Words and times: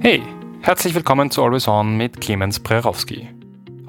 Hey, 0.00 0.22
herzlich 0.60 0.94
willkommen 0.94 1.30
zu 1.30 1.42
Always 1.42 1.66
On 1.66 1.96
mit 1.96 2.20
Clemens 2.20 2.60
Prerowski. 2.60 3.28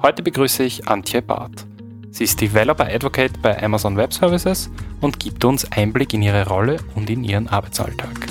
Heute 0.02 0.22
begrüße 0.22 0.64
ich 0.64 0.88
Antje 0.88 1.20
Barth. 1.22 1.66
Sie 2.10 2.24
ist 2.24 2.40
Developer 2.40 2.86
Advocate 2.86 3.40
bei 3.42 3.62
Amazon 3.62 3.96
Web 3.96 4.12
Services 4.12 4.70
und 5.00 5.20
gibt 5.20 5.44
uns 5.44 5.70
Einblick 5.70 6.14
in 6.14 6.22
ihre 6.22 6.48
Rolle 6.48 6.78
und 6.94 7.10
in 7.10 7.22
ihren 7.22 7.46
Arbeitsalltag. 7.46 8.26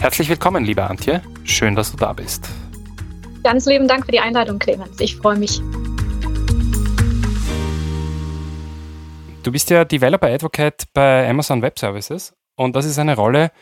Herzlich 0.00 0.28
willkommen, 0.28 0.64
liebe 0.64 0.82
Antje. 0.84 1.22
Schön, 1.44 1.76
dass 1.76 1.92
du 1.92 1.98
da 1.98 2.14
bist. 2.14 2.48
Ganz 3.44 3.66
lieben 3.66 3.86
Dank 3.86 4.06
für 4.06 4.12
die 4.12 4.20
Einladung, 4.20 4.58
Clemens. 4.58 4.98
Ich 4.98 5.16
freue 5.16 5.36
mich. 5.36 5.60
Du 9.42 9.52
bist 9.52 9.70
ja 9.70 9.84
Developer 9.84 10.26
Advocate 10.26 10.84
bei 10.94 11.28
Amazon 11.28 11.62
Web 11.62 11.78
Services 11.78 12.34
und 12.56 12.74
das 12.74 12.86
ist 12.86 12.98
eine 12.98 13.14
Rolle, 13.14 13.52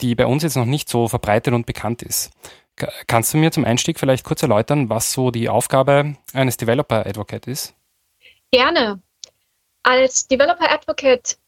die 0.00 0.14
bei 0.14 0.26
uns 0.26 0.42
jetzt 0.42 0.56
noch 0.56 0.64
nicht 0.64 0.88
so 0.88 1.08
verbreitet 1.08 1.54
und 1.54 1.66
bekannt 1.66 2.02
ist. 2.02 2.30
Kannst 3.06 3.34
du 3.34 3.38
mir 3.38 3.50
zum 3.50 3.64
Einstieg 3.64 3.98
vielleicht 3.98 4.24
kurz 4.24 4.42
erläutern, 4.42 4.88
was 4.88 5.12
so 5.12 5.30
die 5.30 5.48
Aufgabe 5.48 6.16
eines 6.32 6.56
Developer 6.56 7.06
Advocate 7.06 7.46
ist? 7.48 7.74
Gerne. 8.52 9.02
Als 9.82 10.28
Developer 10.28 10.70
Advocate 10.70 11.38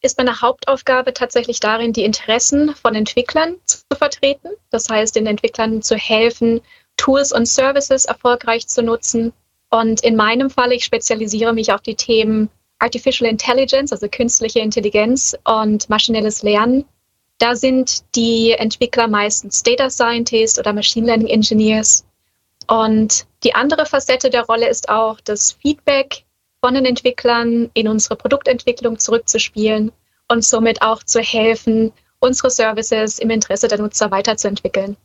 ist 0.00 0.18
meine 0.18 0.40
Hauptaufgabe 0.40 1.12
tatsächlich 1.12 1.60
darin, 1.60 1.92
die 1.92 2.04
Interessen 2.04 2.74
von 2.74 2.94
Entwicklern 2.94 3.56
zu 3.66 3.78
vertreten. 3.96 4.48
Das 4.70 4.88
heißt, 4.88 5.14
den 5.14 5.26
Entwicklern 5.26 5.82
zu 5.82 5.96
helfen, 5.96 6.60
Tools 6.96 7.32
und 7.32 7.46
Services 7.46 8.06
erfolgreich 8.06 8.66
zu 8.66 8.82
nutzen. 8.82 9.32
Und 9.70 10.02
in 10.02 10.16
meinem 10.16 10.50
Fall, 10.50 10.72
ich 10.72 10.84
spezialisiere 10.84 11.52
mich 11.52 11.72
auf 11.72 11.82
die 11.82 11.94
Themen 11.94 12.50
Artificial 12.78 13.30
Intelligence, 13.30 13.92
also 13.92 14.08
künstliche 14.08 14.58
Intelligenz 14.58 15.36
und 15.44 15.88
maschinelles 15.88 16.42
Lernen 16.42 16.84
da 17.42 17.56
sind 17.56 18.04
die 18.14 18.52
Entwickler 18.52 19.08
meistens 19.08 19.64
Data 19.64 19.90
Scientists 19.90 20.60
oder 20.60 20.72
Machine 20.72 21.06
Learning 21.06 21.26
Engineers. 21.26 22.06
Und 22.68 23.26
die 23.42 23.52
andere 23.56 23.84
Facette 23.84 24.30
der 24.30 24.46
Rolle 24.46 24.68
ist 24.68 24.88
auch, 24.88 25.20
das 25.20 25.50
Feedback 25.50 26.24
von 26.60 26.74
den 26.74 26.84
Entwicklern 26.84 27.68
in 27.74 27.88
unsere 27.88 28.14
Produktentwicklung 28.14 29.00
zurückzuspielen 29.00 29.90
und 30.28 30.44
somit 30.44 30.82
auch 30.82 31.02
zu 31.02 31.20
helfen, 31.20 31.92
unsere 32.20 32.48
Services 32.48 33.18
im 33.18 33.30
Interesse 33.30 33.66
der 33.66 33.78
Nutzer 33.78 34.12
weiterzuentwickeln. 34.12 34.96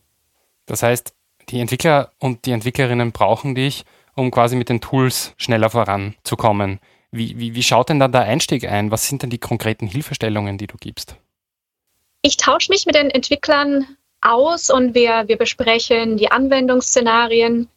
Das 0.67 0.83
heißt, 0.83 1.15
die 1.49 1.59
Entwickler 1.59 2.11
und 2.19 2.45
die 2.45 2.51
Entwicklerinnen 2.51 3.13
brauchen 3.13 3.55
dich, 3.55 3.83
um 4.15 4.29
quasi 4.29 4.55
mit 4.55 4.69
den 4.69 4.79
Tools 4.79 5.33
schneller 5.37 5.71
voranzukommen. 5.71 6.79
Wie, 7.09 7.39
wie, 7.39 7.55
wie 7.55 7.63
schaut 7.63 7.89
denn 7.89 7.99
dann 7.99 8.11
der 8.11 8.21
Einstieg 8.21 8.69
ein? 8.69 8.91
Was 8.91 9.07
sind 9.07 9.23
denn 9.23 9.31
die 9.31 9.39
konkreten 9.39 9.87
Hilfestellungen, 9.87 10.59
die 10.59 10.67
du 10.67 10.77
gibst? 10.79 11.17
Ich 12.21 12.37
tausche 12.37 12.71
mich 12.71 12.85
mit 12.85 12.95
den 12.95 13.09
Entwicklern 13.09 13.97
aus 14.21 14.69
und 14.69 14.95
wir, 14.95 15.27
wir 15.27 15.37
besprechen 15.37 16.17
die 16.17 16.31
Anwendungsszenarien. 16.31 17.69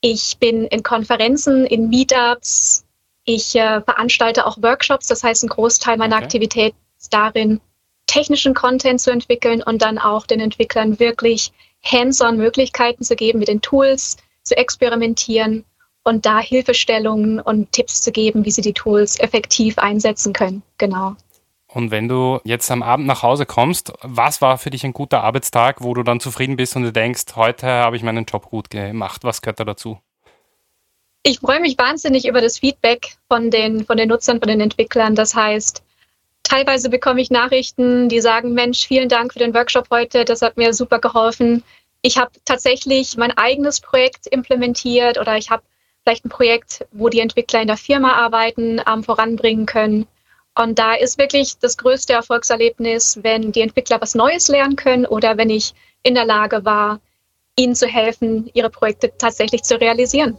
Ich 0.00 0.38
bin 0.38 0.66
in 0.66 0.82
Konferenzen, 0.82 1.66
in 1.66 1.88
Meetups. 1.88 2.84
Ich 3.24 3.54
äh, 3.56 3.80
veranstalte 3.80 4.46
auch 4.46 4.62
Workshops. 4.62 5.06
Das 5.08 5.24
heißt, 5.24 5.44
ein 5.44 5.48
Großteil 5.48 5.96
meiner 5.96 6.16
okay. 6.16 6.24
Aktivität 6.24 6.74
ist 6.98 7.12
darin, 7.12 7.60
technischen 8.06 8.54
Content 8.54 9.00
zu 9.00 9.10
entwickeln 9.10 9.62
und 9.62 9.82
dann 9.82 9.98
auch 9.98 10.26
den 10.26 10.40
Entwicklern 10.40 10.98
wirklich 11.00 11.52
hands-on 11.82 12.36
Möglichkeiten 12.36 13.02
zu 13.02 13.16
geben, 13.16 13.38
mit 13.38 13.48
den 13.48 13.60
Tools 13.60 14.16
zu 14.42 14.56
experimentieren 14.56 15.64
und 16.04 16.26
da 16.26 16.38
Hilfestellungen 16.38 17.40
und 17.40 17.72
Tipps 17.72 18.02
zu 18.02 18.12
geben, 18.12 18.44
wie 18.44 18.50
sie 18.50 18.62
die 18.62 18.74
Tools 18.74 19.18
effektiv 19.18 19.78
einsetzen 19.78 20.32
können. 20.32 20.62
Genau. 20.78 21.16
Und 21.74 21.90
wenn 21.90 22.06
du 22.06 22.40
jetzt 22.44 22.70
am 22.70 22.84
Abend 22.84 23.06
nach 23.06 23.24
Hause 23.24 23.46
kommst, 23.46 23.92
was 24.00 24.40
war 24.40 24.58
für 24.58 24.70
dich 24.70 24.84
ein 24.84 24.92
guter 24.92 25.24
Arbeitstag, 25.24 25.82
wo 25.82 25.92
du 25.92 26.04
dann 26.04 26.20
zufrieden 26.20 26.56
bist 26.56 26.76
und 26.76 26.84
du 26.84 26.92
denkst, 26.92 27.24
heute 27.34 27.66
habe 27.66 27.96
ich 27.96 28.04
meinen 28.04 28.26
Job 28.26 28.48
gut 28.48 28.70
gemacht? 28.70 29.24
Was 29.24 29.42
gehört 29.42 29.58
da 29.58 29.64
dazu? 29.64 29.98
Ich 31.24 31.40
freue 31.40 31.58
mich 31.58 31.76
wahnsinnig 31.76 32.28
über 32.28 32.40
das 32.40 32.58
Feedback 32.60 33.16
von 33.28 33.50
den, 33.50 33.84
von 33.84 33.96
den 33.96 34.08
Nutzern, 34.08 34.38
von 34.38 34.46
den 34.46 34.60
Entwicklern. 34.60 35.16
Das 35.16 35.34
heißt, 35.34 35.82
teilweise 36.44 36.90
bekomme 36.90 37.20
ich 37.20 37.30
Nachrichten, 37.30 38.08
die 38.08 38.20
sagen, 38.20 38.52
Mensch, 38.52 38.86
vielen 38.86 39.08
Dank 39.08 39.32
für 39.32 39.40
den 39.40 39.54
Workshop 39.54 39.88
heute, 39.90 40.24
das 40.24 40.42
hat 40.42 40.56
mir 40.56 40.72
super 40.74 41.00
geholfen. 41.00 41.64
Ich 42.02 42.18
habe 42.18 42.30
tatsächlich 42.44 43.16
mein 43.16 43.36
eigenes 43.36 43.80
Projekt 43.80 44.28
implementiert 44.28 45.18
oder 45.18 45.36
ich 45.38 45.50
habe 45.50 45.64
vielleicht 46.04 46.24
ein 46.24 46.28
Projekt, 46.28 46.86
wo 46.92 47.08
die 47.08 47.20
Entwickler 47.20 47.62
in 47.62 47.66
der 47.66 47.78
Firma 47.78 48.12
arbeiten, 48.12 48.80
ähm, 48.86 49.02
voranbringen 49.02 49.66
können. 49.66 50.06
Und 50.56 50.78
da 50.78 50.94
ist 50.94 51.18
wirklich 51.18 51.58
das 51.58 51.76
größte 51.76 52.12
Erfolgserlebnis, 52.12 53.18
wenn 53.22 53.50
die 53.50 53.60
Entwickler 53.60 54.00
was 54.00 54.14
Neues 54.14 54.48
lernen 54.48 54.76
können 54.76 55.04
oder 55.04 55.36
wenn 55.36 55.50
ich 55.50 55.74
in 56.04 56.14
der 56.14 56.24
Lage 56.24 56.64
war, 56.64 57.00
ihnen 57.56 57.74
zu 57.74 57.86
helfen, 57.86 58.50
ihre 58.54 58.70
Projekte 58.70 59.12
tatsächlich 59.18 59.62
zu 59.64 59.80
realisieren. 59.80 60.36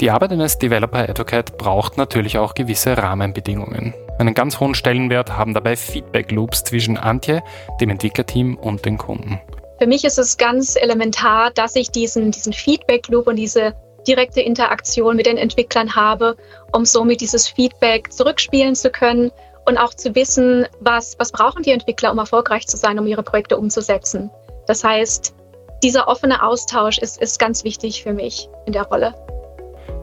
Die 0.00 0.10
Arbeit 0.10 0.30
eines 0.30 0.58
Developer 0.58 1.08
Advocate 1.08 1.58
braucht 1.58 1.96
natürlich 1.96 2.38
auch 2.38 2.54
gewisse 2.54 2.96
Rahmenbedingungen. 2.96 3.92
Einen 4.20 4.34
ganz 4.34 4.60
hohen 4.60 4.76
Stellenwert 4.76 5.36
haben 5.36 5.54
dabei 5.54 5.76
Feedback 5.76 6.30
Loops 6.30 6.62
zwischen 6.62 6.96
Antje, 6.96 7.42
dem 7.80 7.90
Entwicklerteam 7.90 8.56
und 8.56 8.84
den 8.84 8.98
Kunden. 8.98 9.40
Für 9.80 9.86
mich 9.88 10.04
ist 10.04 10.18
es 10.18 10.36
ganz 10.36 10.76
elementar, 10.76 11.50
dass 11.50 11.74
ich 11.74 11.90
diesen, 11.90 12.30
diesen 12.30 12.52
Feedback 12.52 13.08
Loop 13.08 13.26
und 13.26 13.36
diese 13.36 13.74
direkte 14.06 14.40
Interaktion 14.40 15.16
mit 15.16 15.26
den 15.26 15.36
Entwicklern 15.36 15.94
habe, 15.94 16.36
um 16.72 16.84
somit 16.84 17.20
dieses 17.20 17.48
Feedback 17.48 18.12
zurückspielen 18.12 18.74
zu 18.74 18.90
können 18.90 19.30
und 19.66 19.78
auch 19.78 19.94
zu 19.94 20.14
wissen, 20.14 20.66
was, 20.80 21.18
was 21.18 21.32
brauchen 21.32 21.62
die 21.62 21.72
Entwickler, 21.72 22.10
um 22.10 22.18
erfolgreich 22.18 22.66
zu 22.66 22.76
sein, 22.76 22.98
um 22.98 23.06
ihre 23.06 23.22
Projekte 23.22 23.56
umzusetzen. 23.56 24.30
Das 24.66 24.84
heißt, 24.84 25.34
dieser 25.82 26.08
offene 26.08 26.42
Austausch 26.42 26.98
ist, 26.98 27.20
ist 27.20 27.38
ganz 27.38 27.64
wichtig 27.64 28.02
für 28.02 28.12
mich 28.12 28.48
in 28.66 28.72
der 28.72 28.84
Rolle. 28.84 29.14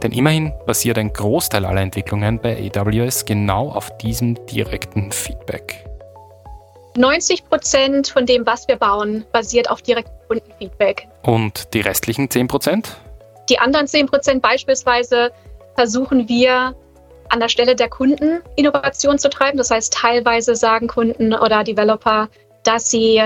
Denn 0.02 0.12
immerhin 0.12 0.54
basiert 0.66 0.98
ein 0.98 1.12
Großteil 1.12 1.66
aller 1.66 1.82
Entwicklungen 1.82 2.40
bei 2.40 2.72
AWS 2.76 3.26
genau 3.26 3.70
auf 3.70 3.96
diesem 3.98 4.36
direkten 4.46 5.12
Feedback. 5.12 5.86
90 6.98 7.46
Prozent 7.50 8.08
von 8.08 8.26
dem, 8.26 8.46
was 8.46 8.68
wir 8.68 8.78
bauen, 8.78 9.26
basiert 9.32 9.70
auf 9.70 9.82
direktem 9.82 10.14
Kundenfeedback. 10.28 11.08
Und 11.24 11.74
die 11.74 11.82
restlichen 11.82 12.30
10 12.30 12.48
Prozent? 12.48 12.98
Die 13.50 13.60
anderen 13.60 13.88
10 13.88 14.08
Prozent 14.08 14.42
beispielsweise 14.42 15.32
versuchen 15.76 16.28
wir 16.28 16.76
an 17.30 17.40
der 17.40 17.50
Stelle 17.50 17.76
der 17.76 17.90
Kunden 17.90 18.42
Innovation 18.56 19.18
zu 19.18 19.30
treiben. 19.30 19.58
Das 19.58 19.72
heißt, 19.72 19.94
teilweise 19.94 20.56
sagen 20.56 20.88
Kunden 20.88 21.34
oder 21.34 21.64
Developer, 21.64 22.30
dass 22.64 22.90
sie 22.90 23.24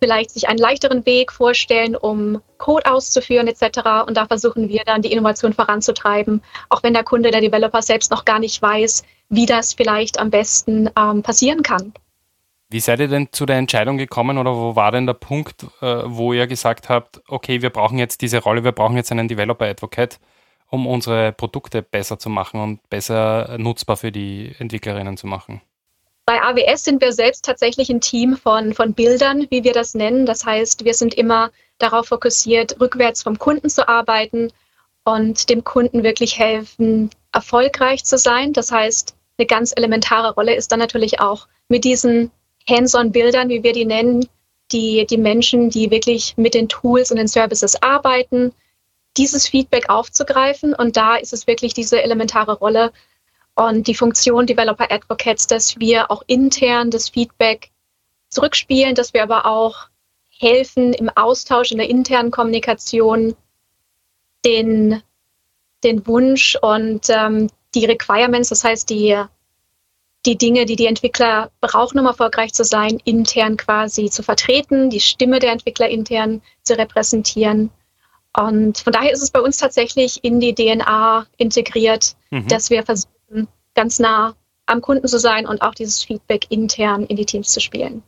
vielleicht 0.00 0.30
sich 0.30 0.48
einen 0.48 0.58
leichteren 0.58 1.04
Weg 1.06 1.32
vorstellen, 1.32 1.96
um 1.96 2.40
Code 2.58 2.90
auszuführen 2.90 3.48
etc. 3.48 4.06
Und 4.06 4.16
da 4.16 4.26
versuchen 4.26 4.68
wir 4.68 4.82
dann 4.84 5.02
die 5.02 5.12
Innovation 5.12 5.52
voranzutreiben, 5.52 6.42
auch 6.68 6.82
wenn 6.82 6.94
der 6.94 7.04
Kunde, 7.04 7.30
der 7.30 7.40
Developer 7.40 7.82
selbst 7.82 8.10
noch 8.10 8.24
gar 8.24 8.38
nicht 8.38 8.60
weiß, 8.62 9.02
wie 9.28 9.46
das 9.46 9.74
vielleicht 9.74 10.18
am 10.20 10.30
besten 10.30 10.90
ähm, 10.96 11.22
passieren 11.22 11.62
kann. 11.62 11.92
Wie 12.70 12.80
seid 12.80 13.00
ihr 13.00 13.08
denn 13.08 13.28
zu 13.32 13.46
der 13.46 13.56
Entscheidung 13.56 13.96
gekommen 13.96 14.36
oder 14.36 14.54
wo 14.54 14.76
war 14.76 14.92
denn 14.92 15.06
der 15.06 15.14
Punkt, 15.14 15.64
äh, 15.80 16.02
wo 16.04 16.34
ihr 16.34 16.46
gesagt 16.46 16.90
habt, 16.90 17.22
okay, 17.26 17.62
wir 17.62 17.70
brauchen 17.70 17.98
jetzt 17.98 18.20
diese 18.20 18.42
Rolle, 18.42 18.62
wir 18.62 18.72
brauchen 18.72 18.96
jetzt 18.96 19.10
einen 19.10 19.26
Developer 19.26 19.64
Advocate, 19.64 20.18
um 20.68 20.86
unsere 20.86 21.32
Produkte 21.32 21.80
besser 21.80 22.18
zu 22.18 22.28
machen 22.28 22.60
und 22.60 22.90
besser 22.90 23.56
nutzbar 23.58 23.96
für 23.96 24.12
die 24.12 24.54
Entwicklerinnen 24.58 25.16
zu 25.16 25.26
machen? 25.26 25.62
Bei 26.26 26.42
AWS 26.42 26.84
sind 26.84 27.00
wir 27.00 27.12
selbst 27.12 27.46
tatsächlich 27.46 27.88
ein 27.88 28.02
Team 28.02 28.36
von, 28.36 28.74
von 28.74 28.92
Bildern, 28.92 29.46
wie 29.48 29.64
wir 29.64 29.72
das 29.72 29.94
nennen. 29.94 30.26
Das 30.26 30.44
heißt, 30.44 30.84
wir 30.84 30.92
sind 30.92 31.14
immer 31.14 31.50
darauf 31.78 32.08
fokussiert, 32.08 32.78
rückwärts 32.78 33.22
vom 33.22 33.38
Kunden 33.38 33.70
zu 33.70 33.88
arbeiten 33.88 34.52
und 35.04 35.48
dem 35.48 35.64
Kunden 35.64 36.02
wirklich 36.02 36.38
helfen, 36.38 37.08
erfolgreich 37.32 38.04
zu 38.04 38.18
sein. 38.18 38.52
Das 38.52 38.70
heißt, 38.70 39.16
eine 39.38 39.46
ganz 39.46 39.72
elementare 39.74 40.34
Rolle 40.34 40.54
ist 40.54 40.70
dann 40.70 40.80
natürlich 40.80 41.18
auch 41.18 41.48
mit 41.68 41.84
diesen 41.84 42.30
Hands-on-Bildern, 42.68 43.48
wie 43.48 43.62
wir 43.62 43.72
die 43.72 43.84
nennen, 43.84 44.28
die, 44.72 45.06
die 45.08 45.16
Menschen, 45.16 45.70
die 45.70 45.90
wirklich 45.90 46.36
mit 46.36 46.54
den 46.54 46.68
Tools 46.68 47.10
und 47.10 47.16
den 47.16 47.28
Services 47.28 47.82
arbeiten, 47.82 48.52
dieses 49.16 49.48
Feedback 49.48 49.88
aufzugreifen. 49.88 50.74
Und 50.74 50.96
da 50.96 51.16
ist 51.16 51.32
es 51.32 51.46
wirklich 51.46 51.74
diese 51.74 52.02
elementare 52.02 52.52
Rolle 52.52 52.92
und 53.54 53.86
die 53.86 53.94
Funktion 53.94 54.46
Developer 54.46 54.90
Advocates, 54.90 55.46
dass 55.46 55.78
wir 55.78 56.10
auch 56.10 56.22
intern 56.26 56.90
das 56.90 57.08
Feedback 57.08 57.70
zurückspielen, 58.28 58.94
dass 58.94 59.14
wir 59.14 59.22
aber 59.22 59.46
auch 59.46 59.88
helfen 60.38 60.92
im 60.92 61.08
Austausch, 61.08 61.72
in 61.72 61.78
der 61.78 61.90
internen 61.90 62.30
Kommunikation, 62.30 63.34
den, 64.44 65.02
den 65.82 66.06
Wunsch 66.06 66.56
und 66.62 67.06
ähm, 67.08 67.48
die 67.74 67.86
Requirements, 67.86 68.50
das 68.50 68.62
heißt 68.62 68.88
die 68.88 69.20
die 70.28 70.36
Dinge, 70.36 70.66
die 70.66 70.76
die 70.76 70.86
Entwickler 70.86 71.50
brauchen, 71.62 71.98
um 71.98 72.04
erfolgreich 72.04 72.52
zu 72.52 72.62
sein, 72.62 73.00
intern 73.04 73.56
quasi 73.56 74.10
zu 74.10 74.22
vertreten, 74.22 74.90
die 74.90 75.00
Stimme 75.00 75.38
der 75.38 75.52
Entwickler 75.52 75.88
intern 75.88 76.42
zu 76.62 76.76
repräsentieren. 76.76 77.70
Und 78.36 78.76
von 78.76 78.92
daher 78.92 79.10
ist 79.10 79.22
es 79.22 79.30
bei 79.30 79.40
uns 79.40 79.56
tatsächlich 79.56 80.22
in 80.22 80.38
die 80.38 80.54
DNA 80.54 81.26
integriert, 81.38 82.14
mhm. 82.28 82.46
dass 82.46 82.68
wir 82.68 82.82
versuchen, 82.82 83.48
ganz 83.74 83.98
nah 83.98 84.34
am 84.66 84.82
Kunden 84.82 85.08
zu 85.08 85.18
sein 85.18 85.46
und 85.46 85.62
auch 85.62 85.74
dieses 85.74 86.04
Feedback 86.04 86.50
intern 86.50 87.06
in 87.06 87.16
die 87.16 87.24
Teams 87.24 87.48
zu 87.50 87.60
spielen. 87.60 88.02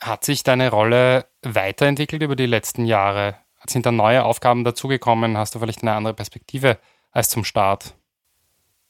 Hat 0.00 0.24
sich 0.24 0.44
deine 0.44 0.70
Rolle 0.70 1.26
weiterentwickelt 1.42 2.22
über 2.22 2.36
die 2.36 2.46
letzten 2.46 2.86
Jahre? 2.86 3.34
Sind 3.66 3.84
da 3.84 3.90
neue 3.90 4.24
Aufgaben 4.24 4.62
dazugekommen? 4.62 5.36
Hast 5.36 5.56
du 5.56 5.58
vielleicht 5.58 5.82
eine 5.82 5.94
andere 5.94 6.14
Perspektive 6.14 6.78
als 7.10 7.30
zum 7.30 7.42
Start? 7.42 7.94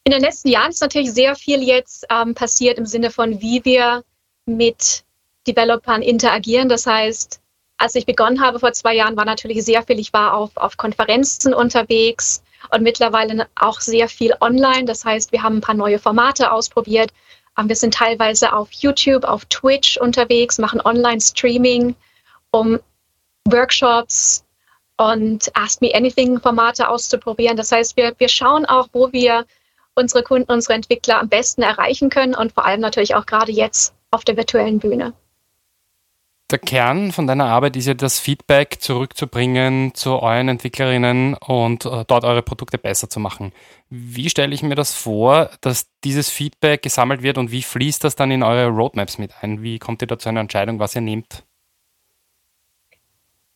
In 0.04 0.12
den 0.12 0.20
letzten 0.20 0.48
Jahren 0.48 0.70
ist 0.70 0.80
natürlich 0.80 1.12
sehr 1.12 1.36
viel 1.36 1.62
jetzt 1.62 2.06
ähm, 2.10 2.34
passiert 2.34 2.78
im 2.78 2.86
Sinne 2.86 3.10
von, 3.10 3.40
wie 3.40 3.64
wir 3.64 4.02
mit 4.46 5.04
Developern 5.46 6.02
interagieren. 6.02 6.68
Das 6.68 6.86
heißt, 6.86 7.40
als 7.78 7.94
ich 7.94 8.06
begonnen 8.06 8.40
habe 8.40 8.58
vor 8.58 8.72
zwei 8.72 8.94
Jahren, 8.94 9.16
war 9.16 9.24
natürlich 9.24 9.64
sehr 9.64 9.82
viel. 9.82 9.98
Ich 9.98 10.12
war 10.12 10.34
auf, 10.34 10.56
auf 10.56 10.76
Konferenzen 10.76 11.54
unterwegs 11.54 12.42
und 12.70 12.82
mittlerweile 12.82 13.46
auch 13.54 13.80
sehr 13.80 14.08
viel 14.08 14.34
online. 14.40 14.84
Das 14.84 15.04
heißt, 15.04 15.32
wir 15.32 15.42
haben 15.42 15.58
ein 15.58 15.60
paar 15.62 15.74
neue 15.74 15.98
Formate 15.98 16.50
ausprobiert. 16.50 17.12
Ähm, 17.56 17.68
wir 17.68 17.76
sind 17.76 17.94
teilweise 17.94 18.52
auf 18.52 18.72
YouTube, 18.72 19.24
auf 19.24 19.44
Twitch 19.46 19.98
unterwegs, 19.98 20.58
machen 20.58 20.80
Online-Streaming, 20.80 21.94
um 22.50 22.80
Workshops 23.48 24.44
und 24.96 25.50
Ask 25.54 25.80
Me 25.80 25.94
Anything-Formate 25.94 26.88
auszuprobieren. 26.88 27.56
Das 27.56 27.72
heißt, 27.72 27.96
wir, 27.96 28.14
wir 28.18 28.28
schauen 28.28 28.66
auch, 28.66 28.88
wo 28.92 29.12
wir 29.12 29.46
unsere 29.94 30.22
Kunden, 30.22 30.50
unsere 30.50 30.74
Entwickler 30.74 31.20
am 31.20 31.28
besten 31.28 31.62
erreichen 31.62 32.10
können 32.10 32.34
und 32.34 32.52
vor 32.52 32.64
allem 32.64 32.80
natürlich 32.80 33.14
auch 33.14 33.26
gerade 33.26 33.52
jetzt 33.52 33.94
auf 34.10 34.24
der 34.24 34.36
virtuellen 34.36 34.78
Bühne 34.78 35.12
der 36.52 36.58
Kern 36.58 37.12
von 37.12 37.26
deiner 37.26 37.46
Arbeit 37.46 37.76
ist 37.76 37.86
ja 37.86 37.94
das 37.94 38.20
Feedback 38.20 38.76
zurückzubringen 38.80 39.94
zu 39.94 40.20
euren 40.20 40.48
Entwicklerinnen 40.48 41.34
und 41.34 41.86
äh, 41.86 42.04
dort 42.06 42.24
eure 42.24 42.42
Produkte 42.42 42.78
besser 42.78 43.08
zu 43.08 43.18
machen. 43.18 43.52
Wie 43.88 44.30
stelle 44.30 44.54
ich 44.54 44.62
mir 44.62 44.74
das 44.74 44.94
vor, 44.94 45.50
dass 45.62 45.88
dieses 46.04 46.28
Feedback 46.28 46.82
gesammelt 46.82 47.22
wird 47.22 47.38
und 47.38 47.50
wie 47.50 47.62
fließt 47.62 48.04
das 48.04 48.16
dann 48.16 48.30
in 48.30 48.42
eure 48.42 48.68
Roadmaps 48.68 49.18
mit 49.18 49.32
ein? 49.40 49.62
Wie 49.62 49.78
kommt 49.78 50.02
ihr 50.02 50.08
da 50.08 50.18
zu 50.18 50.28
einer 50.28 50.40
Entscheidung, 50.40 50.78
was 50.78 50.94
ihr 50.94 51.00
nehmt? 51.00 51.44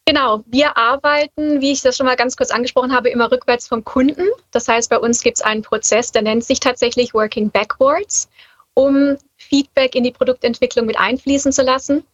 Genau, 0.08 0.44
wir 0.46 0.76
arbeiten, 0.76 1.60
wie 1.60 1.72
ich 1.72 1.82
das 1.82 1.96
schon 1.96 2.06
mal 2.06 2.14
ganz 2.14 2.36
kurz 2.36 2.52
angesprochen 2.52 2.94
habe, 2.94 3.10
immer 3.10 3.30
rückwärts 3.30 3.66
vom 3.66 3.84
Kunden. 3.84 4.28
Das 4.52 4.68
heißt, 4.68 4.88
bei 4.88 5.00
uns 5.00 5.20
gibt 5.20 5.38
es 5.38 5.42
einen 5.42 5.62
Prozess, 5.62 6.12
der 6.12 6.22
nennt 6.22 6.44
sich 6.44 6.60
tatsächlich 6.60 7.12
Working 7.12 7.50
Backwards, 7.50 8.28
um 8.74 9.16
Feedback 9.36 9.96
in 9.96 10.04
die 10.04 10.12
Produktentwicklung 10.12 10.86
mit 10.86 10.96
einfließen 10.96 11.50
zu 11.50 11.62
lassen. 11.62 12.04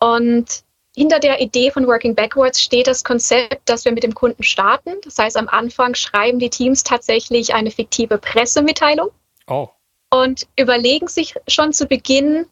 Und 0.00 0.64
hinter 0.96 1.20
der 1.20 1.42
Idee 1.42 1.70
von 1.70 1.86
Working 1.86 2.14
Backwards 2.14 2.62
steht 2.62 2.86
das 2.86 3.04
Konzept, 3.04 3.68
dass 3.68 3.84
wir 3.84 3.92
mit 3.92 4.02
dem 4.02 4.14
Kunden 4.14 4.42
starten. 4.42 4.94
Das 5.04 5.18
heißt, 5.18 5.36
am 5.36 5.48
Anfang 5.48 5.94
schreiben 5.94 6.38
die 6.38 6.48
Teams 6.48 6.84
tatsächlich 6.84 7.52
eine 7.52 7.70
fiktive 7.70 8.16
Pressemitteilung 8.16 9.10
oh. 9.46 9.68
und 10.08 10.46
überlegen 10.58 11.08
sich 11.08 11.34
schon 11.48 11.74
zu 11.74 11.84
Beginn 11.84 12.46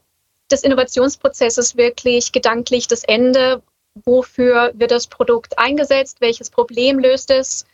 des 0.51 0.63
Innovationsprozesses 0.63 1.79
wirklich 1.79 2.33
gedanklich 2.33 2.87
das 2.87 3.03
Ende, 3.03 3.63
wofür 3.95 4.73
wird 4.75 4.91
das 4.91 5.07
Produkt 5.07 5.59
eingesetzt, 5.59 6.21
welches 6.21 6.51
Problem 6.51 6.99
löst 6.99 7.31
es, 7.31 7.67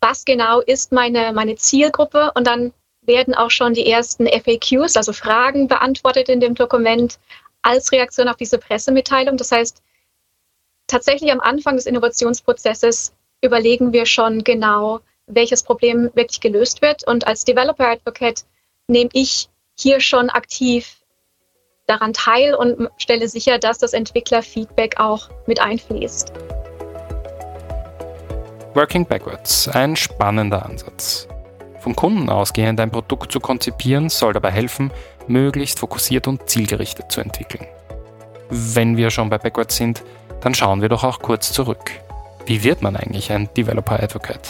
was 0.00 0.24
genau 0.24 0.60
ist 0.60 0.92
meine, 0.92 1.32
meine 1.32 1.56
Zielgruppe 1.56 2.32
und 2.34 2.46
dann 2.46 2.72
werden 3.02 3.34
auch 3.34 3.50
schon 3.50 3.72
die 3.72 3.88
ersten 3.88 4.26
FAQs, 4.26 4.96
also 4.96 5.12
Fragen 5.12 5.68
beantwortet 5.68 6.28
in 6.28 6.40
dem 6.40 6.54
Dokument, 6.54 7.18
als 7.62 7.92
Reaktion 7.92 8.28
auf 8.28 8.36
diese 8.36 8.58
Pressemitteilung. 8.58 9.36
Das 9.36 9.52
heißt, 9.52 9.82
tatsächlich 10.86 11.32
am 11.32 11.40
Anfang 11.40 11.76
des 11.76 11.86
Innovationsprozesses 11.86 13.12
überlegen 13.42 13.92
wir 13.92 14.06
schon 14.06 14.44
genau, 14.44 15.00
welches 15.26 15.62
Problem 15.62 16.10
wirklich 16.14 16.40
gelöst 16.40 16.82
wird. 16.82 17.06
Und 17.06 17.26
als 17.26 17.44
Developer 17.44 17.88
Advocate 17.88 18.44
nehme 18.86 19.10
ich 19.12 19.48
hier 19.76 20.00
schon 20.00 20.30
aktiv 20.30 20.96
daran 21.86 22.12
teil 22.12 22.54
und 22.54 22.90
stelle 22.96 23.28
sicher, 23.28 23.58
dass 23.58 23.78
das 23.78 23.92
Entwicklerfeedback 23.92 24.98
auch 24.98 25.28
mit 25.46 25.60
einfließt. 25.60 26.32
Working 28.74 29.06
Backwards, 29.06 29.68
ein 29.68 29.96
spannender 29.96 30.66
Ansatz. 30.66 31.28
Vom 31.80 31.94
Kunden 31.94 32.28
ausgehend 32.28 32.80
ein 32.80 32.90
Produkt 32.90 33.32
zu 33.32 33.40
konzipieren, 33.40 34.08
soll 34.08 34.32
dabei 34.32 34.50
helfen, 34.50 34.90
möglichst 35.28 35.78
fokussiert 35.78 36.26
und 36.26 36.50
zielgerichtet 36.50 37.10
zu 37.10 37.20
entwickeln. 37.20 37.66
Wenn 38.50 38.96
wir 38.96 39.10
schon 39.10 39.30
bei 39.30 39.38
Backwards 39.38 39.76
sind, 39.76 40.02
dann 40.40 40.54
schauen 40.54 40.82
wir 40.82 40.88
doch 40.88 41.04
auch 41.04 41.20
kurz 41.20 41.52
zurück. 41.52 41.90
Wie 42.44 42.62
wird 42.62 42.82
man 42.82 42.96
eigentlich 42.96 43.32
ein 43.32 43.48
Developer 43.56 44.02
Advocate? 44.02 44.48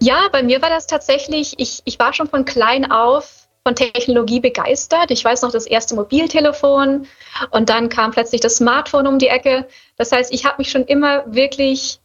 Ja, 0.00 0.28
bei 0.32 0.42
mir 0.42 0.62
war 0.62 0.70
das 0.70 0.86
tatsächlich, 0.86 1.54
ich, 1.58 1.82
ich 1.84 1.98
war 1.98 2.12
schon 2.12 2.28
von 2.28 2.44
klein 2.44 2.90
auf 2.90 3.41
von 3.64 3.76
Technologie 3.76 4.40
begeistert. 4.40 5.10
Ich 5.10 5.24
weiß 5.24 5.42
noch 5.42 5.52
das 5.52 5.66
erste 5.66 5.94
Mobiltelefon 5.94 7.06
und 7.50 7.68
dann 7.68 7.88
kam 7.88 8.10
plötzlich 8.10 8.40
das 8.40 8.56
Smartphone 8.56 9.06
um 9.06 9.18
die 9.18 9.28
Ecke. 9.28 9.68
Das 9.96 10.10
heißt, 10.10 10.32
ich 10.32 10.44
habe 10.44 10.56
mich 10.58 10.70
schon 10.70 10.84
immer 10.84 11.22
wirklich 11.32 12.00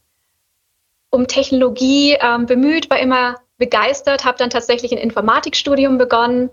um 1.10 1.26
Technologie 1.26 2.16
ähm, 2.20 2.46
bemüht, 2.46 2.90
war 2.90 2.98
immer 2.98 3.36
begeistert, 3.56 4.24
habe 4.24 4.38
dann 4.38 4.50
tatsächlich 4.50 4.92
ein 4.92 4.98
Informatikstudium 4.98 5.98
begonnen 5.98 6.50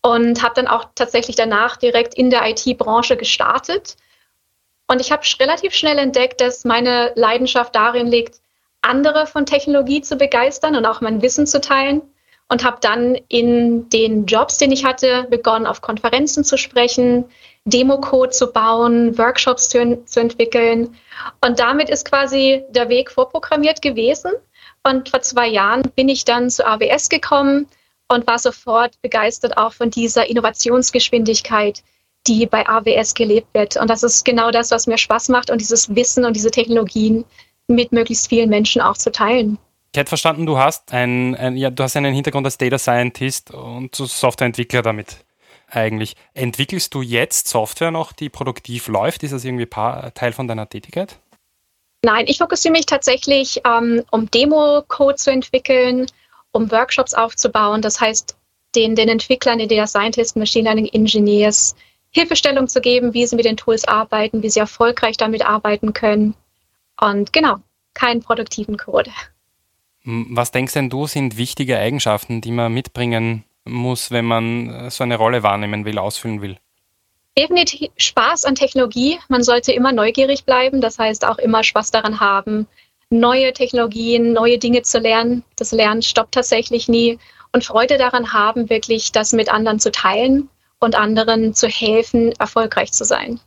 und 0.00 0.42
habe 0.42 0.54
dann 0.54 0.66
auch 0.66 0.86
tatsächlich 0.94 1.36
danach 1.36 1.76
direkt 1.76 2.14
in 2.14 2.30
der 2.30 2.48
IT-Branche 2.48 3.16
gestartet. 3.16 3.96
Und 4.86 5.00
ich 5.00 5.12
habe 5.12 5.22
relativ 5.40 5.74
schnell 5.74 5.98
entdeckt, 5.98 6.40
dass 6.40 6.64
meine 6.64 7.12
Leidenschaft 7.16 7.74
darin 7.74 8.06
liegt, 8.06 8.40
andere 8.80 9.26
von 9.26 9.44
Technologie 9.44 10.00
zu 10.00 10.16
begeistern 10.16 10.76
und 10.76 10.86
auch 10.86 11.02
mein 11.02 11.20
Wissen 11.20 11.46
zu 11.46 11.60
teilen. 11.60 12.00
Und 12.50 12.64
habe 12.64 12.78
dann 12.80 13.16
in 13.28 13.88
den 13.90 14.24
Jobs, 14.24 14.56
den 14.58 14.72
ich 14.72 14.84
hatte, 14.84 15.26
begonnen, 15.28 15.66
auf 15.66 15.82
Konferenzen 15.82 16.44
zu 16.44 16.56
sprechen, 16.56 17.26
Demo-Code 17.66 18.30
zu 18.30 18.50
bauen, 18.52 19.18
Workshops 19.18 19.68
zu, 19.68 20.02
zu 20.06 20.20
entwickeln. 20.20 20.96
Und 21.44 21.60
damit 21.60 21.90
ist 21.90 22.08
quasi 22.08 22.64
der 22.70 22.88
Weg 22.88 23.10
vorprogrammiert 23.10 23.82
gewesen. 23.82 24.32
Und 24.82 25.10
vor 25.10 25.20
zwei 25.20 25.46
Jahren 25.46 25.82
bin 25.94 26.08
ich 26.08 26.24
dann 26.24 26.48
zu 26.48 26.66
AWS 26.66 27.10
gekommen, 27.10 27.68
und 28.08 28.26
war 28.26 28.38
sofort 28.38 29.00
begeistert 29.02 29.56
auch 29.56 29.72
von 29.72 29.90
dieser 29.90 30.28
Innovationsgeschwindigkeit, 30.28 31.82
die 32.26 32.46
bei 32.46 32.66
AWS 32.66 33.14
gelebt 33.14 33.54
wird. 33.54 33.76
Und 33.76 33.88
das 33.88 34.02
ist 34.02 34.24
genau 34.24 34.50
das, 34.50 34.70
was 34.70 34.86
mir 34.86 34.98
Spaß 34.98 35.28
macht 35.28 35.50
und 35.50 35.60
dieses 35.60 35.94
Wissen 35.94 36.24
und 36.24 36.34
diese 36.34 36.50
Technologien 36.50 37.24
mit 37.68 37.92
möglichst 37.92 38.28
vielen 38.28 38.48
Menschen 38.48 38.80
auch 38.80 38.96
zu 38.96 39.12
teilen. 39.12 39.58
Ich 39.92 39.98
hätte 39.98 40.08
verstanden, 40.08 40.46
du 40.46 40.58
hast, 40.58 40.92
ein, 40.92 41.34
ein, 41.34 41.56
ja, 41.56 41.70
du 41.70 41.82
hast 41.82 41.96
einen 41.96 42.14
Hintergrund 42.14 42.46
als 42.46 42.58
Data 42.58 42.78
Scientist 42.78 43.50
und 43.50 43.94
Softwareentwickler 43.94 44.82
damit 44.82 45.24
eigentlich. 45.70 46.14
Entwickelst 46.34 46.94
du 46.94 47.02
jetzt 47.02 47.48
Software 47.48 47.90
noch, 47.90 48.12
die 48.12 48.28
produktiv 48.28 48.88
läuft? 48.88 49.22
Ist 49.22 49.32
das 49.32 49.44
irgendwie 49.44 49.66
Teil 49.66 50.32
von 50.32 50.46
deiner 50.46 50.68
Tätigkeit? 50.68 51.18
Nein, 52.04 52.26
ich 52.28 52.38
fokussiere 52.38 52.72
mich 52.72 52.86
tatsächlich, 52.86 53.60
ähm, 53.66 54.04
um 54.10 54.30
Demo-Code 54.30 55.16
zu 55.16 55.32
entwickeln 55.32 56.06
um 56.52 56.70
Workshops 56.70 57.14
aufzubauen. 57.14 57.82
Das 57.82 58.00
heißt, 58.00 58.36
den, 58.74 58.94
den 58.94 59.08
Entwicklern, 59.08 59.58
den 59.58 59.68
Data 59.68 59.86
Scientists, 59.86 60.36
Machine 60.36 60.64
Learning 60.64 60.86
Engineers 60.86 61.74
Hilfestellung 62.10 62.68
zu 62.68 62.80
geben, 62.80 63.12
wie 63.12 63.26
sie 63.26 63.36
mit 63.36 63.44
den 63.44 63.56
Tools 63.56 63.86
arbeiten, 63.86 64.42
wie 64.42 64.50
sie 64.50 64.60
erfolgreich 64.60 65.16
damit 65.16 65.44
arbeiten 65.44 65.92
können. 65.92 66.34
Und 67.00 67.32
genau, 67.32 67.56
keinen 67.94 68.22
produktiven 68.22 68.78
Code. 68.78 69.10
Was 70.10 70.52
denkst 70.52 70.72
denn 70.72 70.88
du, 70.88 71.06
sind 71.06 71.36
wichtige 71.36 71.78
Eigenschaften, 71.78 72.40
die 72.40 72.50
man 72.50 72.72
mitbringen 72.72 73.44
muss, 73.66 74.10
wenn 74.10 74.24
man 74.24 74.70
äh, 74.70 74.90
so 74.90 75.04
eine 75.04 75.16
Rolle 75.16 75.42
wahrnehmen 75.42 75.84
will, 75.84 75.98
ausfüllen 75.98 76.40
will? 76.40 76.56
Definitiv 77.36 77.90
Spaß 77.98 78.46
an 78.46 78.54
Technologie. 78.54 79.18
Man 79.28 79.42
sollte 79.42 79.72
immer 79.72 79.92
neugierig 79.92 80.46
bleiben, 80.46 80.80
das 80.80 80.98
heißt 80.98 81.26
auch 81.26 81.36
immer 81.36 81.62
Spaß 81.62 81.90
daran 81.90 82.20
haben, 82.20 82.66
neue 83.10 83.52
Technologien, 83.52 84.32
neue 84.32 84.56
Dinge 84.56 84.80
zu 84.80 84.98
lernen. 84.98 85.44
Das 85.56 85.72
Lernen 85.72 86.00
stoppt 86.00 86.32
tatsächlich 86.32 86.88
nie 86.88 87.18
und 87.52 87.66
Freude 87.66 87.98
daran 87.98 88.32
haben, 88.32 88.70
wirklich 88.70 89.12
das 89.12 89.34
mit 89.34 89.52
anderen 89.52 89.78
zu 89.78 89.92
teilen 89.92 90.48
und 90.80 90.94
anderen 90.94 91.52
zu 91.52 91.68
helfen, 91.68 92.32
erfolgreich 92.38 92.92
zu 92.92 93.04
sein. 93.04 93.40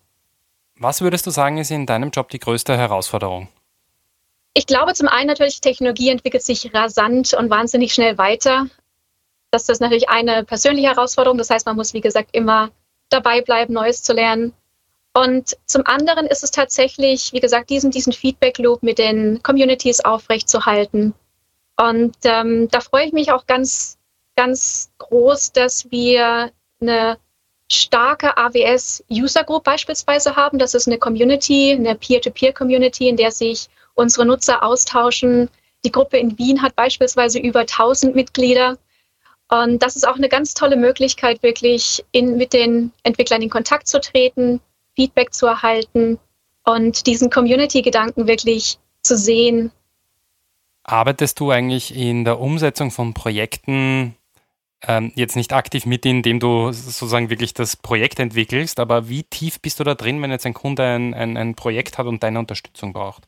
Was 0.76 1.02
würdest 1.02 1.26
du 1.26 1.32
sagen, 1.32 1.58
ist 1.58 1.72
in 1.72 1.88
deinem 1.88 2.12
Job 2.12 2.30
die 2.30 2.40
größte 2.40 2.78
Herausforderung? 2.78 3.48
Ich 4.54 4.66
glaube 4.66 4.94
zum 4.94 5.08
einen 5.08 5.28
natürlich, 5.28 5.62
Technologie 5.62 6.10
entwickelt 6.10 6.44
sich 6.44 6.74
rasant 6.74 7.34
und 7.34 7.50
wahnsinnig 7.50 7.94
schnell 7.94 8.18
weiter. 8.18 8.68
Das 9.50 9.70
ist 9.70 9.82
natürlich 9.82 10.10
eine 10.10 10.44
persönliche 10.44 10.90
Herausforderung. 10.90 11.38
Das 11.38 11.50
heißt, 11.50 11.66
man 11.66 11.76
muss, 11.76 11.94
wie 11.94 12.02
gesagt, 12.02 12.30
immer 12.34 12.72
dabei 13.10 13.42
bleiben, 13.42 13.74
Neues 13.74 14.04
zu 14.04 14.14
lernen. 14.14 14.54
Und 15.14 15.58
zum 15.66 15.86
anderen 15.86 16.26
ist 16.26 16.44
es 16.44 16.52
tatsächlich, 16.52 17.34
wie 17.34 17.42
gesagt, 17.42 17.70
diesen, 17.70 17.92
diesen 17.92 18.14
Feedback-Loop 18.14 18.82
mit 18.82 18.98
den 18.98 19.44
Communities 19.44 20.00
aufrechtzuerhalten. 20.02 21.14
Und 21.78 22.16
ähm, 22.24 22.70
da 22.70 22.80
freue 22.80 23.08
ich 23.08 23.14
mich 23.14 23.32
auch 23.32 23.46
ganz, 23.46 23.98
ganz 24.36 24.92
groß, 25.00 25.52
dass 25.52 25.92
wir 25.92 26.52
eine 26.80 27.18
starke 27.70 28.38
AWS 28.38 29.04
User 29.10 29.44
Group 29.44 29.64
beispielsweise 29.64 30.36
haben. 30.36 30.60
Das 30.60 30.74
ist 30.74 30.88
eine 30.88 30.98
Community, 30.98 31.74
eine 31.74 31.96
Peer-to-Peer-Community, 31.96 33.10
in 33.10 33.18
der 33.18 33.32
sich 33.32 33.68
unsere 33.96 34.26
Nutzer 34.26 34.64
austauschen. 34.64 35.50
Die 35.84 35.92
Gruppe 35.92 36.18
in 36.18 36.38
Wien 36.38 36.62
hat 36.62 36.76
beispielsweise 36.76 37.40
über 37.40 37.62
1000 37.62 38.16
Mitglieder. 38.16 38.78
Und 39.50 39.84
das 39.84 39.96
ist 39.96 40.08
auch 40.08 40.16
eine 40.16 40.30
ganz 40.30 40.54
tolle 40.54 40.78
Möglichkeit, 40.78 41.44
wirklich 41.44 42.06
in, 42.12 42.38
mit 42.38 42.54
den 42.54 42.92
Entwicklern 43.04 43.42
in 43.42 43.50
Kontakt 43.50 43.88
zu 43.88 44.00
treten, 44.00 44.62
Feedback 44.96 45.34
zu 45.34 45.46
erhalten 45.46 46.20
und 46.64 47.06
diesen 47.08 47.30
Community-Gedanken 47.30 48.28
wirklich 48.28 48.78
zu 49.02 49.18
sehen. 49.18 49.72
Arbeitest 50.84 51.40
du 51.40 51.52
eigentlich 51.52 51.96
in 51.96 52.24
der 52.24 52.40
Umsetzung 52.40 52.92
von 52.92 53.14
Projekten 53.14 54.16
ähm, 54.88 55.12
jetzt 55.16 55.36
nicht 55.36 55.54
aktiv 55.54 55.86
mit, 55.86 56.06
indem 56.06 56.40
du 56.40 56.72
sozusagen 56.72 57.30
wirklich 57.30 57.54
das 57.54 57.76
Projekt 57.76 58.20
entwickelst, 58.20 58.80
aber 58.80 59.10
wie 59.10 59.24
tief 59.24 59.60
bist 59.60 59.80
du 59.80 59.84
da 59.84 59.96
drin, 59.96 60.22
wenn 60.22 60.32
jetzt 60.32 60.46
ein 60.46 60.54
Kunde 60.54 60.84
ein, 60.84 61.14
ein, 61.14 61.38
ein 61.38 61.56
Projekt 61.56 61.98
hat 61.98 62.08
und 62.08 62.24
deine 62.24 62.40
Unterstützung 62.40 62.94
braucht? 62.94 63.28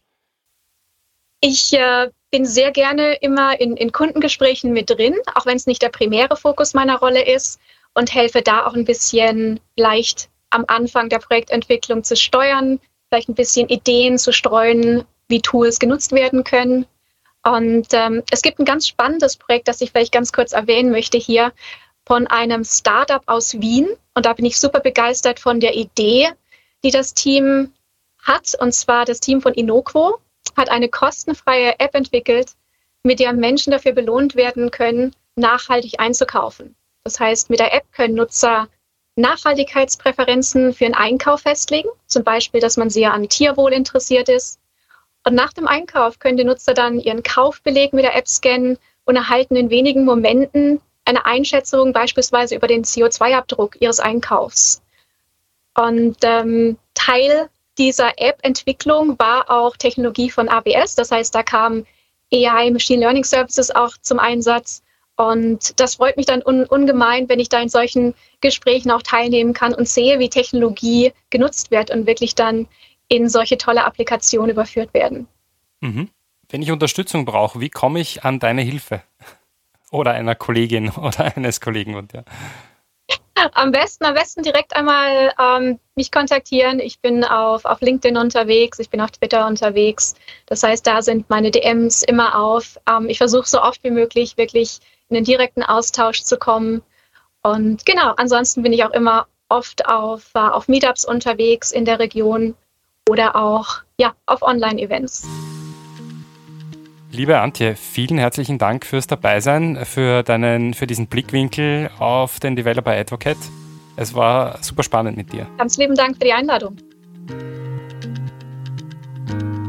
Ich 1.46 1.74
äh, 1.74 2.10
bin 2.32 2.46
sehr 2.46 2.72
gerne 2.72 3.16
immer 3.16 3.60
in, 3.60 3.76
in 3.76 3.92
Kundengesprächen 3.92 4.72
mit 4.72 4.90
drin, 4.90 5.18
auch 5.36 5.46
wenn 5.46 5.58
es 5.58 5.68
nicht 5.68 5.82
der 5.82 5.90
primäre 5.90 6.38
Fokus 6.38 6.74
meiner 6.74 7.00
Rolle 7.00 7.22
ist 7.22 7.60
und 7.94 8.16
helfe 8.16 8.42
da 8.42 8.66
auch 8.66 8.76
ein 8.76 8.86
bisschen 8.86 9.60
leicht 9.76 10.30
am 10.52 10.64
Anfang 10.70 11.10
der 11.10 11.20
Projektentwicklung 11.20 12.06
zu 12.06 12.16
steuern, 12.16 12.80
vielleicht 13.10 13.28
ein 13.28 13.36
bisschen 13.36 13.68
Ideen 13.68 14.18
zu 14.18 14.32
streuen, 14.32 15.04
wie 15.28 15.42
Tools 15.42 15.80
genutzt 15.80 16.14
werden 16.14 16.46
können. 16.46 16.86
Und 17.44 17.88
ähm, 17.92 18.24
es 18.32 18.42
gibt 18.42 18.60
ein 18.60 18.66
ganz 18.66 18.88
spannendes 18.88 19.36
Projekt, 19.36 19.68
das 19.68 19.82
ich 19.82 19.92
vielleicht 19.92 20.14
ganz 20.14 20.32
kurz 20.32 20.54
erwähnen 20.54 20.92
möchte 20.92 21.18
hier 21.18 21.52
von 22.06 22.26
einem 22.28 22.64
Startup 22.64 23.24
aus 23.26 23.60
Wien. 23.60 23.90
Und 24.14 24.26
da 24.26 24.32
bin 24.32 24.46
ich 24.46 24.58
super 24.58 24.80
begeistert 24.80 25.42
von 25.42 25.60
der 25.60 25.76
Idee, 25.76 26.30
die 26.86 26.92
das 26.92 27.14
Team 27.14 27.74
hat. 28.20 28.56
Und 28.62 28.74
zwar 28.74 29.04
das 29.04 29.20
Team 29.20 29.42
von 29.42 29.54
Inoquo 29.54 30.20
hat 30.56 30.70
eine 30.70 30.90
kostenfreie 30.90 31.80
App 31.80 31.96
entwickelt, 31.96 32.52
mit 33.04 33.20
der 33.20 33.34
Menschen 33.34 33.72
dafür 33.72 33.94
belohnt 33.94 34.36
werden 34.36 34.72
können, 34.72 35.16
nachhaltig 35.36 36.00
einzukaufen. 36.00 36.76
Das 37.04 37.20
heißt, 37.20 37.50
mit 37.50 37.60
der 37.60 37.74
App 37.74 37.92
können 37.92 38.16
Nutzer 38.16 38.68
Nachhaltigkeitspräferenzen 39.16 40.74
für 40.74 40.86
einen 40.86 40.96
Einkauf 40.96 41.42
festlegen, 41.42 41.90
zum 42.08 42.24
Beispiel, 42.24 42.62
dass 42.62 42.78
man 42.78 42.90
sehr 42.90 43.14
an 43.14 43.30
Tierwohl 43.30 43.74
interessiert 43.74 44.28
ist. 44.30 44.60
Und 45.26 45.36
nach 45.36 45.54
dem 45.54 45.68
Einkauf 45.68 46.20
können 46.20 46.38
die 46.38 46.44
Nutzer 46.44 46.74
dann 46.74 47.00
ihren 47.00 47.24
Kaufbeleg 47.24 47.94
mit 47.94 48.06
der 48.06 48.16
App 48.16 48.28
scannen 48.28 48.78
und 49.06 49.16
erhalten 49.16 49.56
in 49.56 49.70
wenigen 49.70 50.04
Momenten 50.04 50.82
eine 51.06 51.26
Einschätzung 51.26 51.94
beispielsweise 51.94 52.56
über 52.56 52.68
den 52.68 52.84
CO2-Abdruck 52.84 53.80
ihres 53.82 54.00
Einkaufs. 54.00 54.82
Und 55.76 56.18
ähm, 56.24 56.78
Teil 56.94 57.50
dieser 57.78 58.12
App-Entwicklung 58.18 59.18
war 59.20 59.50
auch 59.50 59.78
Technologie 59.78 60.30
von 60.30 60.50
AWS. 60.50 60.96
Das 60.96 61.12
heißt, 61.12 61.34
da 61.34 61.44
kamen 61.44 61.86
AI, 62.32 62.72
Machine 62.72 63.02
Learning 63.02 63.24
Services 63.24 63.72
auch 63.72 63.98
zum 64.02 64.20
Einsatz. 64.20 64.84
Und 65.16 65.80
das 65.80 65.96
freut 65.96 66.18
mich 66.18 66.26
dann 66.26 66.42
un 66.44 66.66
ungemein, 66.66 67.30
wenn 67.30 67.40
ich 67.40 67.50
da 67.50 67.60
in 67.60 67.70
solchen 67.70 68.16
Gesprächen 68.42 68.90
auch 68.92 69.04
teilnehmen 69.04 69.54
kann 69.54 69.74
und 69.74 69.88
sehe, 69.88 70.20
wie 70.20 70.30
Technologie 70.30 71.14
genutzt 71.30 71.70
wird 71.70 71.92
und 71.92 72.08
wirklich 72.08 72.34
dann 72.34 72.68
in 73.10 73.30
solche 73.30 73.58
tolle 73.58 73.86
Applikationen 73.86 74.50
überführt 74.50 74.94
werden. 74.94 75.28
Mhm. 75.82 76.10
Wenn 76.50 76.62
ich 76.62 76.72
Unterstützung 76.72 77.26
brauche, 77.26 77.60
wie 77.60 77.70
komme 77.70 78.00
ich 78.00 78.24
an 78.24 78.40
deine 78.40 78.62
Hilfe? 78.62 79.04
Oder 79.92 80.12
einer 80.12 80.34
Kollegin 80.34 80.90
oder 80.98 81.36
eines 81.38 81.62
Kollegen? 81.62 81.94
Und 81.94 82.14
ja. 82.14 82.24
Am 83.54 83.72
besten, 83.72 84.06
am 84.06 84.14
besten 84.14 84.44
direkt 84.44 84.76
einmal 84.76 85.34
ähm, 85.40 85.80
mich 85.96 86.12
kontaktieren. 86.12 86.80
Ich 86.80 87.00
bin 87.00 87.24
auf, 87.24 87.66
auf 87.66 87.82
LinkedIn 87.82 88.16
unterwegs, 88.16 88.80
ich 88.80 88.90
bin 88.90 89.02
auf 89.02 89.12
Twitter 89.12 89.48
unterwegs. 89.48 90.16
Das 90.46 90.64
heißt, 90.64 90.86
da 90.88 91.02
sind 91.02 91.30
meine 91.30 91.52
DMs 91.52 92.04
immer 92.04 92.40
auf. 92.40 92.80
Ähm, 92.90 93.10
ich 93.10 93.18
versuche 93.18 93.48
so 93.48 93.62
oft 93.62 93.84
wie 93.84 93.92
möglich 93.92 94.38
wirklich 94.38 94.80
in 95.10 95.16
den 95.16 95.24
direkten 95.24 95.64
Austausch 95.64 96.24
zu 96.24 96.38
kommen. 96.38 96.84
Und 97.42 97.86
genau, 97.86 98.14
ansonsten 98.16 98.62
bin 98.62 98.72
ich 98.72 98.84
auch 98.86 98.92
immer 98.92 99.28
oft 99.50 99.86
auf, 99.88 100.30
uh, 100.36 100.40
auf 100.40 100.68
Meetups 100.68 101.06
unterwegs 101.06 101.72
in 101.72 101.86
der 101.86 102.00
Region 102.00 102.56
oder 103.10 103.36
auch 103.36 103.82
ja, 103.98 104.14
auf 104.26 104.42
Online-Events. 104.42 105.28
Liebe 107.16 107.40
Antje, 107.40 107.76
vielen 107.76 108.18
herzlichen 108.18 108.58
Dank 108.58 108.88
fürs 108.88 109.06
Dabeisein, 109.06 109.86
für, 109.86 110.24
deinen, 110.24 110.74
für 110.74 110.88
diesen 110.88 111.06
Blickwinkel 111.06 111.92
auf 112.00 112.40
den 112.40 112.56
Developer 112.56 112.90
Advocate. 112.90 113.38
Es 113.96 114.16
war 114.16 114.58
super 114.64 114.82
spannend 114.82 115.16
mit 115.16 115.32
dir. 115.32 115.46
Ganz 115.60 115.78
lieben 115.78 115.94
Dank 115.94 116.18
für 116.18 116.24
die 116.24 116.34
Einladung. 116.34 116.76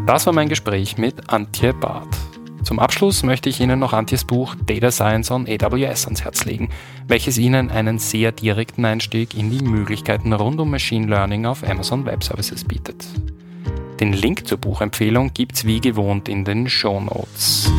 Das 0.07 0.25
war 0.25 0.33
mein 0.33 0.49
Gespräch 0.49 0.97
mit 0.97 1.29
Antje 1.29 1.75
Barth. 1.75 2.17
Zum 2.63 2.79
Abschluss 2.79 3.23
möchte 3.23 3.51
ich 3.51 3.61
Ihnen 3.61 3.79
noch 3.79 3.93
Antjes 3.93 4.25
Buch 4.25 4.55
Data 4.65 4.91
Science 4.91 5.31
on 5.31 5.47
AWS 5.47 6.07
ans 6.07 6.25
Herz 6.25 6.47
legen, 6.47 6.71
welches 7.09 7.37
Ihnen 7.37 7.71
einen 7.71 7.99
sehr 7.99 8.33
direkten 8.33 8.87
Einstieg 8.87 9.37
in 9.37 9.51
die 9.51 9.63
Möglichkeiten 9.63 10.33
rund 10.33 10.59
um 10.61 10.71
Machine 10.71 11.09
Learning 11.09 11.45
auf 11.45 11.63
Amazon 11.63 12.07
Web 12.07 12.25
Services 12.25 12.65
bietet. 12.65 13.05
Den 14.01 14.13
Link 14.13 14.47
zur 14.49 14.59
Buchempfehlung 14.59 15.33
gibt's 15.35 15.65
wie 15.65 15.81
gewohnt 15.81 16.29
in 16.29 16.45
den 16.45 16.69
Show 16.69 17.01
Notes. 17.01 17.71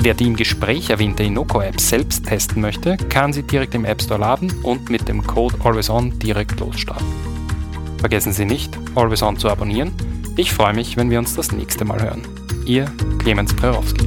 Wer 0.00 0.14
die 0.14 0.26
im 0.26 0.36
Gespräch 0.36 0.90
erwähnte 0.90 1.22
Inoko-App 1.24 1.80
selbst 1.80 2.26
testen 2.26 2.62
möchte, 2.62 2.96
kann 2.96 3.32
sie 3.32 3.42
direkt 3.42 3.74
im 3.74 3.84
App 3.84 4.00
Store 4.00 4.20
laden 4.20 4.50
und 4.62 4.88
mit 4.88 5.08
dem 5.08 5.26
Code 5.26 5.56
AlwaysOn 5.62 6.18
direkt 6.18 6.60
losstarten. 6.60 7.06
Vergessen 7.98 8.32
Sie 8.32 8.44
nicht, 8.44 8.78
Always 8.94 9.22
On 9.22 9.36
zu 9.36 9.50
abonnieren. 9.50 9.92
Ich 10.36 10.52
freue 10.52 10.72
mich, 10.72 10.96
wenn 10.96 11.10
wir 11.10 11.18
uns 11.18 11.34
das 11.34 11.52
nächste 11.52 11.84
Mal 11.84 12.00
hören. 12.00 12.22
Ihr 12.64 12.86
Clemens 13.18 13.54
Prerowski. 13.54 14.06